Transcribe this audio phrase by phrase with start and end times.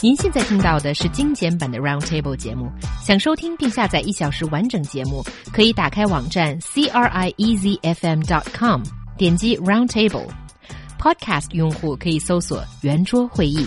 [0.00, 2.70] 您现在听到的是精简版的 Roundtable 节目。
[3.02, 8.82] 想收听并下载一小时完整节目，可以打开网站 c r i e z f m dot com，
[9.16, 13.66] 点击 Roundtable。Podcast 用户可以搜索圆桌会议。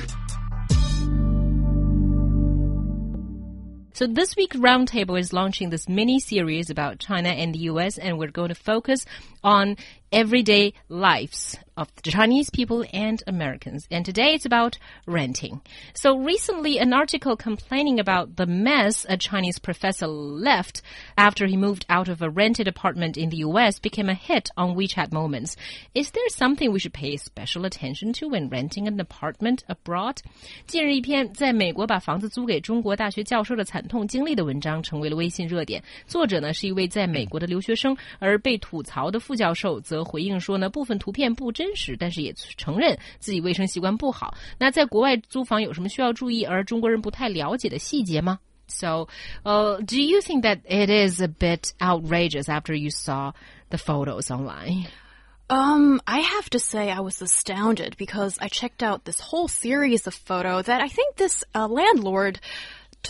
[3.93, 8.17] So this week Roundtable is launching this mini series about China and the US and
[8.17, 9.05] we're going to focus
[9.41, 9.75] on
[10.11, 13.87] everyday lives of the Chinese people and Americans.
[13.91, 15.61] And today it's about renting.
[15.93, 20.81] So recently, an article complaining about the mess a Chinese professor left
[21.15, 23.79] after he moved out of a rented apartment in the U.S.
[23.79, 25.55] became a hit on WeChat Moments.
[25.93, 30.17] Is there something we should pay special attention to when renting an apartment abroad?
[30.65, 35.83] 近日，一篇在美国把房子租给中国大学教授的惨痛经历的文章成为了微信热点。
[36.07, 44.33] 作者呢是一位在美国的留学生，而被吐槽的副教授则回应说呢，部分图片不真 实，但是也承认自己卫生习惯不好。
[44.57, 48.39] 那在国外租房有什么需要注意而中国人不太了解的细节吗？
[48.69, 49.07] So,
[49.45, 53.31] uh, do you think that it is a bit outrageous after you saw
[53.69, 54.87] the photos online?
[55.49, 60.05] Um, I have to say I was astounded because I checked out this whole series
[60.05, 62.41] of photo that I think this uh, landlord,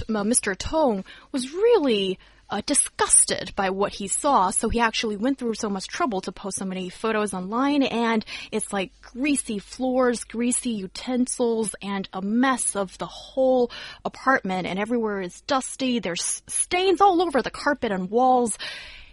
[0.08, 0.56] uh, Mr.
[0.56, 2.20] Tong, was really
[2.53, 6.31] uh, disgusted by what he saw, so he actually went through so much trouble to
[6.31, 12.77] post so many photos online, and it's like greasy floors, greasy utensils, and a mess
[12.77, 13.71] of the whole
[14.05, 15.99] apartment, and everywhere is dusty.
[15.99, 18.59] There's stains all over the carpet and walls.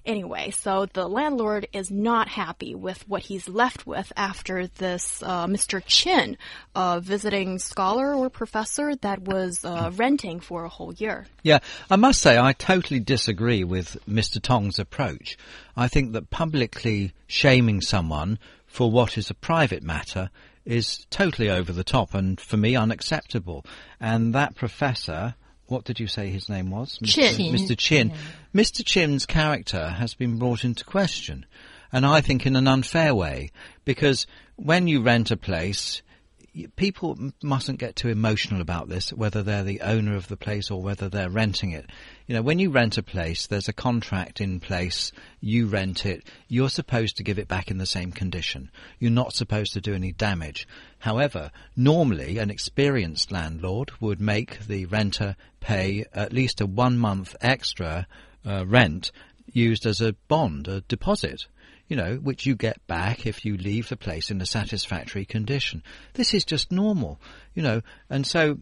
[0.06, 5.48] Anyway, so the landlord is not happy with what he's left with after this uh,
[5.48, 5.82] Mr.
[5.86, 6.38] Chin,
[6.76, 11.28] a visiting scholar or professor that was uh, renting for a whole year.
[11.44, 14.42] Yeah, I must say I totally disagree with Mr.
[14.42, 15.38] Tong's approach.
[15.76, 20.30] I think that publicly shaming someone for what is a private matter
[20.66, 23.66] is totally over the top and for me unacceptable.
[24.00, 25.36] And that professor
[25.70, 26.98] what did you say his name was?
[27.04, 27.54] Chin.
[27.54, 27.78] Mr.
[27.78, 28.10] Chin.
[28.10, 28.16] Yeah.
[28.54, 28.84] Mr.
[28.84, 31.46] Chin's character has been brought into question.
[31.92, 33.52] And I think in an unfair way.
[33.86, 36.02] Because when you rent a place,
[36.68, 40.82] people mustn't get too emotional about this, whether they're the owner of the place or
[40.82, 41.90] whether they're renting it.
[42.28, 45.12] You know, when you rent a place, there's a contract in place.
[45.42, 46.28] You rent it.
[46.48, 48.72] You're supposed to give it back in the same condition.
[49.00, 50.68] You're not supposed to do any damage.
[51.00, 57.36] However, normally an experienced landlord would make the renter pay at least a one month
[57.42, 58.08] extra
[58.46, 59.12] uh, rent
[59.52, 61.46] used as a bond, a deposit
[61.90, 65.84] you know, which you get back if you leave the place in a satisfactory condition.
[66.14, 67.20] This is just normal,
[67.56, 68.60] you know, and so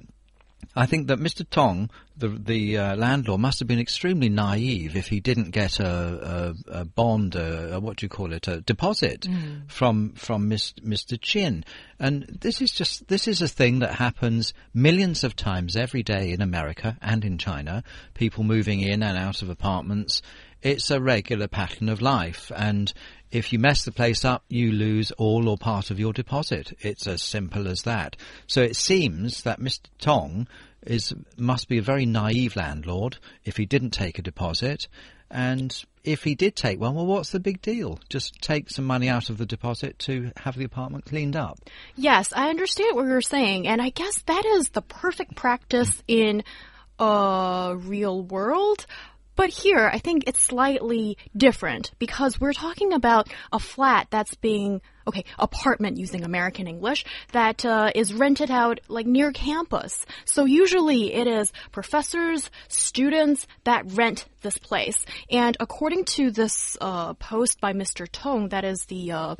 [0.76, 1.48] I think that Mr.
[1.48, 6.56] Tong, the the uh, landlord, must have been extremely naive if he didn't get a,
[6.68, 9.70] a, a bond, a, a, what do you call it, a deposit mm.
[9.70, 11.20] from from Mr.
[11.20, 11.64] Chin.
[12.00, 16.32] And this is just this is a thing that happens millions of times every day
[16.32, 17.84] in America and in China.
[18.14, 20.22] People moving in and out of apartments.
[20.64, 22.92] It's a regular pattern of life, and
[23.30, 26.74] if you mess the place up, you lose all or part of your deposit.
[26.80, 28.16] It's as simple as that.
[28.48, 29.88] So it seems that Mr.
[30.00, 30.48] Tong
[30.86, 34.88] is must be a very naive landlord if he didn't take a deposit.
[35.30, 38.00] And if he did take one, well, what's the big deal?
[38.08, 41.60] Just take some money out of the deposit to have the apartment cleaned up.
[41.96, 43.68] Yes, I understand what you're saying.
[43.68, 46.44] And I guess that is the perfect practice in
[47.00, 48.86] a real world.
[49.38, 54.82] But here, I think it's slightly different because we're talking about a flat that's being
[55.08, 60.06] okay, apartment using American English that uh, is rented out like near campus.
[60.26, 65.06] So usually it is professors, students that rent this place.
[65.30, 68.08] And according to this uh, post by Mr.
[68.12, 69.36] Tong, that is the uh,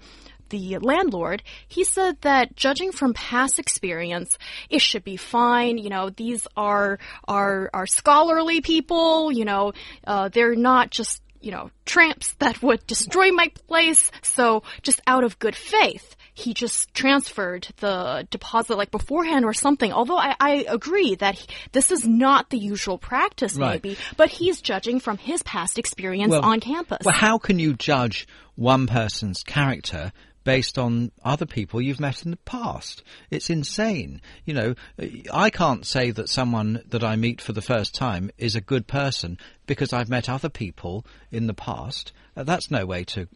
[0.50, 4.38] the landlord, he said that judging from past experience,
[4.70, 5.78] it should be fine.
[5.78, 9.32] You know, these are are are scholarly people.
[9.32, 9.74] You know,
[10.06, 14.12] uh, they're not just you know tramps that would destroy my place.
[14.22, 19.92] So just out of good faith, he just transferred the deposit like beforehand or something.
[19.92, 23.84] Although I, I agree that he, this is not the usual practice, right.
[23.84, 27.00] maybe, but he's judging from his past experience well, on campus.
[27.04, 30.12] Well, how can you judge one person's character
[30.48, 33.04] based on other people you've met in the past.
[33.30, 34.22] It's insane.
[34.46, 34.76] You know,
[35.34, 38.88] I can't say that someone that I meet for the first time is a good
[38.88, 42.14] person because I've met other people in the past.
[42.38, 43.28] Uh, that's no way to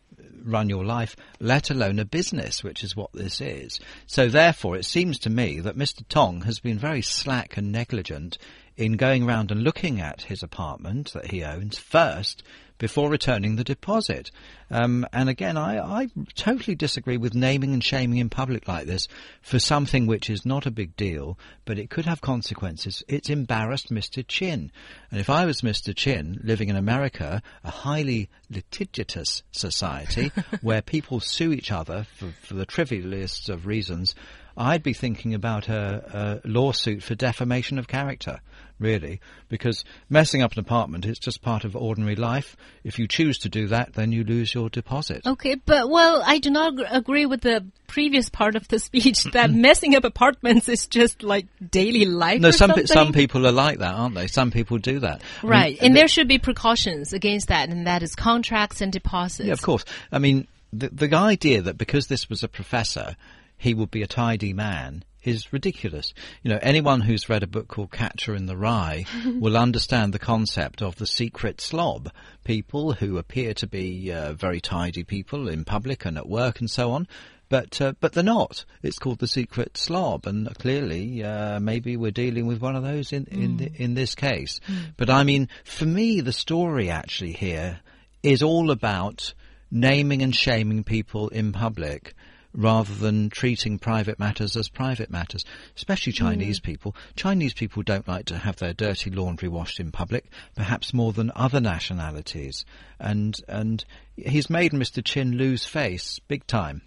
[0.41, 3.81] run your life, let alone a business, which is what this is.
[4.05, 6.07] So therefore, it seems to me that Mr.
[6.07, 8.37] Tong has been very slack and negligent
[8.81, 12.41] in going round and looking at his apartment that he owns first
[12.79, 14.31] before returning the deposit.
[14.71, 19.07] Um, and again, I, I totally disagree with naming and shaming in public like this
[19.43, 23.03] for something which is not a big deal, but it could have consequences.
[23.07, 24.25] It's embarrassed Mr.
[24.27, 24.71] Chin.
[25.11, 25.95] And if I was Mr.
[25.95, 30.31] Chin living in America, a highly litigious society
[30.61, 34.15] where people sue each other for, for the trivialest of reasons,
[34.57, 38.41] I'd be thinking about a, a, lawsuit for defamation of character,
[38.81, 42.57] really, because messing up an apartment is just part of ordinary life.
[42.83, 45.25] If you choose to do that, then you lose your deposit.
[45.25, 49.51] Okay, but well, I do not agree with the previous part of the speech that
[49.51, 52.41] messing up apartments is just like daily life.
[52.41, 54.27] No, some some people are like that, aren't they?
[54.27, 55.21] Some people do that.
[55.43, 58.91] Right, I mean, and there should be precautions against that, and that is contracts and
[58.91, 59.47] deposits.
[59.47, 59.85] Yeah, of course.
[60.11, 63.15] I mean, the the idea that because this was a professor
[63.61, 66.13] he would be a tidy man is ridiculous.
[66.43, 69.05] You know, anyone who's read a book called Catcher in the Rye
[69.39, 72.11] will understand the concept of the secret slob.
[72.43, 76.69] People who appear to be uh, very tidy people in public and at work and
[76.69, 77.07] so on.
[77.49, 78.63] But uh, but they're not.
[78.81, 83.11] It's called the secret slob, and clearly uh, maybe we're dealing with one of those
[83.11, 84.61] in in, the, in this case.
[84.95, 87.81] But I mean, for me, the story actually here
[88.23, 89.33] is all about
[89.69, 92.13] naming and shaming people in public
[92.53, 95.45] rather than treating private matters as private matters,
[95.75, 96.25] especially hmm.
[96.25, 96.95] Chinese people.
[97.15, 100.25] Chinese people don't like to have their dirty laundry washed in public,
[100.55, 102.65] perhaps more than other nationalities.
[102.99, 103.83] And and
[104.15, 105.03] he's made Mr.
[105.03, 106.81] Chin lose face big time.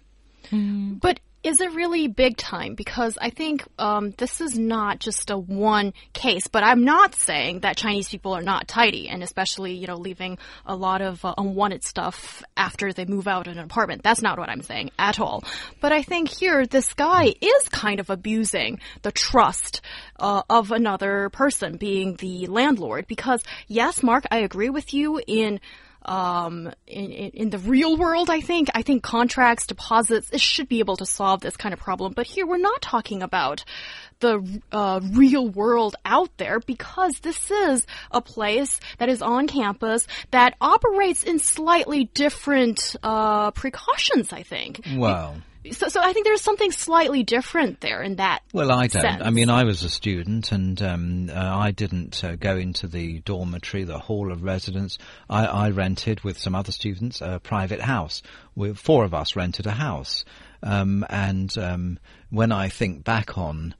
[0.49, 0.95] Hmm.
[0.95, 2.73] But is it really big time?
[2.73, 6.47] Because I think um, this is not just a one case.
[6.47, 10.39] But I'm not saying that Chinese people are not tidy, and especially you know leaving
[10.65, 14.01] a lot of uh, unwanted stuff after they move out in an apartment.
[14.01, 15.43] That's not what I'm saying at all.
[15.81, 19.81] But I think here this guy is kind of abusing the trust
[20.19, 23.05] uh, of another person, being the landlord.
[23.05, 25.59] Because yes, Mark, I agree with you in
[26.05, 30.79] um, in, in, the real world, I think, I think contracts, deposits, it should be
[30.79, 32.13] able to solve this kind of problem.
[32.13, 33.65] But here we're not talking about
[34.19, 40.07] the uh, real world out there because this is a place that is on campus
[40.31, 44.85] that operates in slightly different uh, precautions, I think.
[44.95, 45.35] Well.
[45.71, 48.41] So, so I think there's something slightly different there in that.
[48.53, 49.01] Well, I don't.
[49.01, 49.21] sense.
[49.23, 53.19] I mean, I was a student, and um, uh, I didn't uh, go into the
[53.19, 54.97] dormitory, the hall of residence.
[55.29, 58.21] I, I rented with some other students a private house.
[58.55, 60.25] We, four of us rented a house,
[60.61, 63.75] um, and um, when I think back on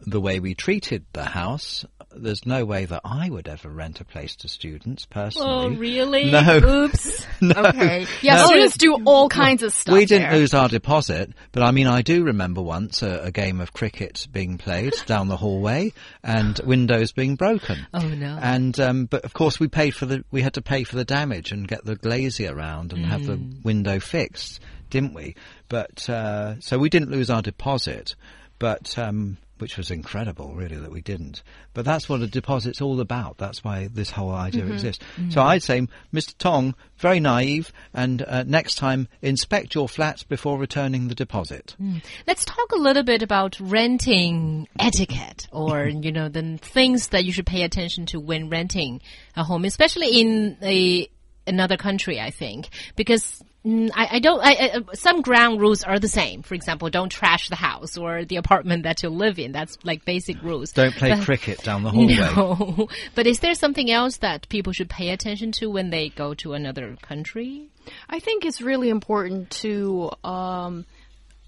[0.00, 1.84] the way we treated the house,
[2.22, 5.48] there's no way that I would ever rent a place to students personally.
[5.48, 6.30] Oh, really?
[6.30, 6.84] No.
[6.84, 7.26] Oops.
[7.42, 8.06] Okay.
[8.22, 8.46] yeah, No.
[8.46, 9.92] students do all kinds of stuff.
[9.94, 10.38] We didn't there.
[10.38, 14.26] lose our deposit, but I mean, I do remember once a, a game of cricket
[14.32, 15.92] being played down the hallway
[16.22, 17.86] and windows being broken.
[17.92, 18.38] Oh, no.
[18.40, 21.04] And um, but of course we paid for the we had to pay for the
[21.04, 24.60] damage and get the glazier around and have the window fixed,
[24.90, 25.34] didn't we?
[25.68, 28.14] But uh, so we didn't lose our deposit,
[28.58, 28.98] but.
[28.98, 31.42] Um, which was incredible, really, that we didn't.
[31.74, 33.38] But that's what a deposit's all about.
[33.38, 34.72] That's why this whole idea mm-hmm.
[34.72, 35.04] exists.
[35.16, 35.30] Mm-hmm.
[35.30, 36.36] So I'd say, Mr.
[36.38, 41.74] Tong, very naive, and uh, next time inspect your flats before returning the deposit.
[41.80, 42.02] Mm.
[42.26, 47.32] Let's talk a little bit about renting etiquette or, you know, the things that you
[47.32, 49.00] should pay attention to when renting
[49.36, 51.08] a home, especially in a,
[51.46, 55.98] another country, I think, because mm, I, I don't, I, I, some ground rules are
[55.98, 56.42] the same.
[56.42, 59.52] For example, don't trash the house or the apartment that you live in.
[59.52, 60.72] That's like basic rules.
[60.72, 62.14] Don't play But- cricket down the hallway.
[62.16, 62.88] No.
[63.14, 66.52] But is there something else that people should pay attention to when they go to
[66.54, 67.68] another country?
[68.08, 70.86] I think it's really important to um,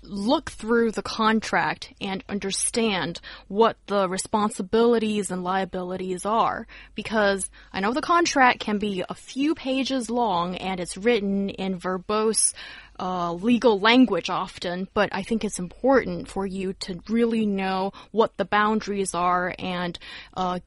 [0.09, 6.67] look through the contract and understand what the responsibilities and liabilities are.
[6.95, 11.79] Because I know the contract can be a few pages long and it's written in
[11.79, 12.55] verbose
[13.01, 18.37] uh, legal language often, but I think it's important for you to really know what
[18.37, 19.99] the boundaries are and
[20.37, 20.59] uh,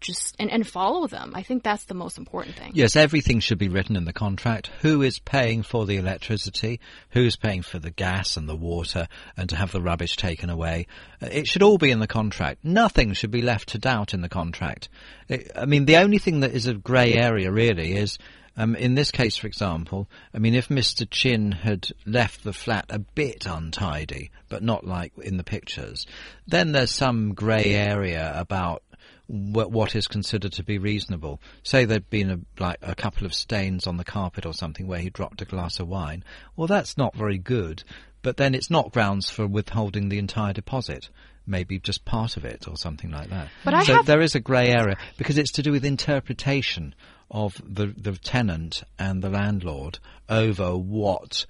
[0.00, 1.32] just and, and follow them.
[1.34, 2.72] I think that's the most important thing.
[2.74, 4.68] Yes, everything should be written in the contract.
[4.82, 6.80] Who is paying for the electricity?
[7.10, 10.86] Who's paying for the gas and the water and to have the rubbish taken away?
[11.22, 12.64] Uh, It should all be in the contract.
[12.64, 14.88] Nothing should be left to doubt in the contract.
[15.28, 18.18] It- I mean, the only thing that is a grey area really is
[18.58, 21.08] um, in this case, for example, I mean, if Mr.
[21.08, 26.06] Chin had left the flat a bit untidy, but not like in the pictures,
[26.48, 28.82] then there's some grey area about
[29.28, 31.40] what is considered to be reasonable.
[31.62, 35.00] Say there'd been a, like a couple of stains on the carpet or something where
[35.00, 36.24] he dropped a glass of wine.
[36.56, 37.84] Well, that's not very good,
[38.22, 41.10] but then it's not grounds for withholding the entire deposit.
[41.46, 43.48] maybe just part of it or something like that.
[43.64, 46.94] But I so have- there is a grey area because it's to do with interpretation
[47.30, 51.46] of the the tenant and the landlord over what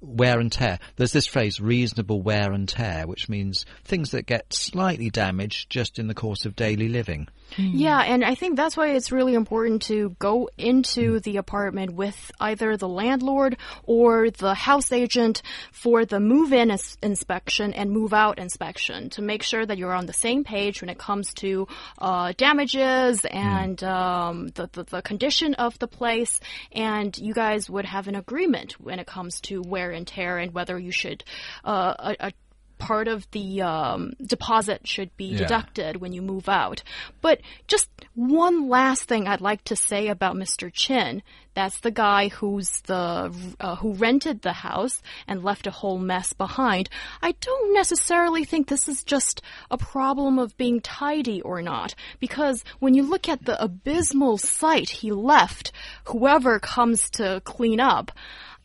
[0.00, 0.78] wear and tear.
[0.96, 5.98] There's this phrase, reasonable wear and tear, which means things that get slightly damaged just
[5.98, 7.28] in the course of daily living.
[7.56, 12.30] Yeah, and I think that's why it's really important to go into the apartment with
[12.38, 15.42] either the landlord or the house agent
[15.72, 19.92] for the move in ins- inspection and move out inspection to make sure that you're
[19.92, 21.66] on the same page when it comes to
[21.98, 26.40] uh, damages and um, the, the, the condition of the place.
[26.72, 30.54] And you guys would have an agreement when it comes to wear and tear and
[30.54, 31.24] whether you should.
[31.64, 32.32] Uh, a, a
[32.78, 35.38] part of the um, deposit should be Yeah.
[35.38, 36.82] deducted when you move out.
[37.20, 40.72] But just one last thing I'd like to say about Mr.
[40.72, 41.22] Chin.
[41.52, 46.32] That's the guy who's the uh, who rented the house and left a whole mess
[46.32, 46.88] behind.
[47.20, 52.64] I don't necessarily think this is just a problem of being tidy or not, because
[52.78, 55.72] when you look at the abysmal sight he left,
[56.04, 58.10] whoever comes to clean up.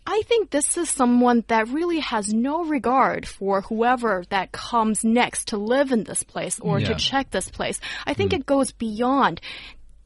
[0.08, 5.48] I think this is someone that really has no regard for whoever that comes next
[5.50, 6.90] to live in this place or Yeah.
[6.90, 7.80] to check this place.
[8.06, 9.42] I think it goes beyond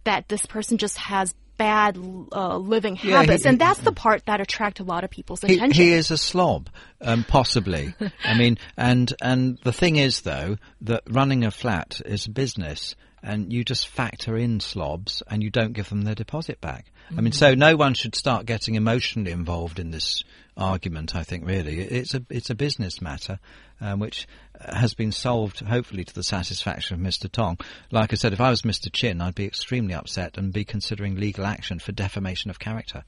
[0.06, 1.98] that this person just has bad
[2.32, 5.42] uh, living Yeah, habits, he- and that's the part that attract a lot of people's
[5.42, 5.84] He, attention.
[5.84, 6.70] he is a slob,
[7.02, 7.94] um, possibly.
[8.24, 12.96] I mean, and and the thing is, though, that running a flat is a business,
[13.22, 16.94] and you just factor in slobs, and you don't give them their deposit back.
[17.18, 20.24] I mean, so no one should start getting emotionally involved in this
[20.56, 21.16] argument.
[21.16, 23.40] I think really, it's a it's a business matter,
[23.82, 24.28] um, which
[24.60, 27.32] has been solved hopefully to the satisfaction of Mr.
[27.32, 27.58] Tong.
[27.92, 28.92] Like I said, if I was Mr.
[28.92, 33.04] Chin, I'd be extremely upset and be considering legal action for defamation of character.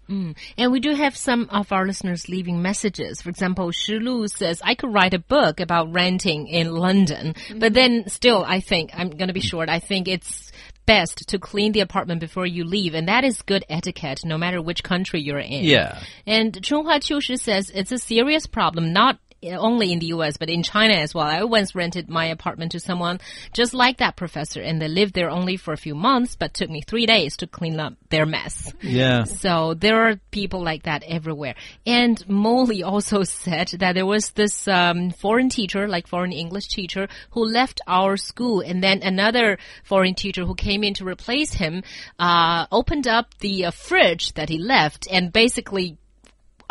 [0.57, 3.21] And we do have some of our listeners leaving messages.
[3.21, 7.73] For example, Shi Lu says, I could write a book about renting in London, but
[7.73, 10.51] then still, I think, I'm going to be short, I think it's
[10.91, 14.61] best to clean the apartment before you leave, and that is good etiquette no matter
[14.61, 15.63] which country you're in.
[15.63, 16.01] Yeah.
[16.27, 20.63] And Chunghua Qiushi says it's a serious problem, not only in the US, but in
[20.63, 21.25] China as well.
[21.25, 23.19] I once rented my apartment to someone
[23.53, 26.69] just like that professor, and they lived there only for a few months, but took
[26.69, 28.73] me three days to clean up their mess.
[28.81, 29.23] Yeah.
[29.23, 31.55] So there are people like that everywhere.
[31.85, 37.07] And Molly also said that there was this um, foreign teacher, like foreign English teacher,
[37.31, 41.83] who left our school, and then another foreign teacher who came in to replace him
[42.19, 45.97] uh, opened up the uh, fridge that he left and basically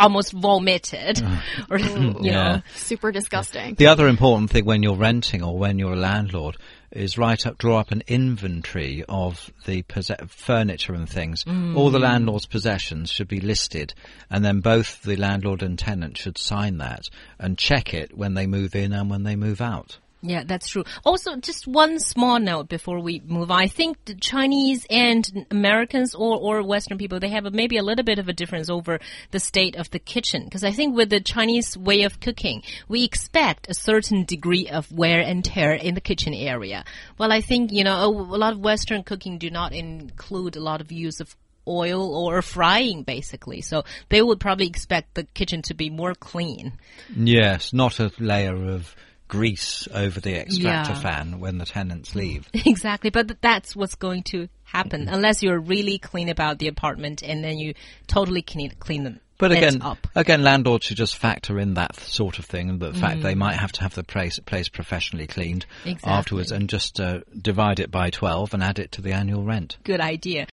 [0.00, 1.22] almost vomited,
[1.70, 2.18] or you know.
[2.20, 2.60] Yeah.
[2.74, 3.74] Super disgusting.
[3.74, 6.56] The other important thing when you're renting or when you're a landlord
[6.90, 11.44] is write up, draw up an inventory of the posse- furniture and things.
[11.44, 11.76] Mm.
[11.76, 13.94] All the landlord's possessions should be listed,
[14.28, 17.04] and then both the landlord and tenant should sign that
[17.38, 19.98] and check it when they move in and when they move out.
[20.22, 20.84] Yeah, that's true.
[21.04, 23.62] Also, just one small note before we move on.
[23.62, 27.82] I think the Chinese and Americans or, or Western people, they have a, maybe a
[27.82, 29.00] little bit of a difference over
[29.30, 30.44] the state of the kitchen.
[30.44, 34.92] Because I think with the Chinese way of cooking, we expect a certain degree of
[34.92, 36.84] wear and tear in the kitchen area.
[37.16, 40.60] Well, I think, you know, a, a lot of Western cooking do not include a
[40.60, 41.34] lot of use of
[41.66, 43.62] oil or frying basically.
[43.62, 46.72] So they would probably expect the kitchen to be more clean.
[47.14, 48.94] Yes, not a layer of
[49.30, 51.00] grease over the extractor Yeah.
[51.00, 52.48] fan when the tenants leave.
[52.66, 57.42] Exactly, but that's what's going to happen unless you're really clean about the apartment and
[57.42, 57.74] then you
[58.06, 59.20] totally clean clean them.
[59.38, 60.06] But again, up.
[60.14, 63.54] again, landlords should just factor in that sort of thing, and the fact they might
[63.56, 66.12] have to have the place, place professionally cleaned Exactly.
[66.12, 69.78] afterwards, and just uh, divide it by twelve and add it to the annual rent.
[69.82, 70.44] Good idea.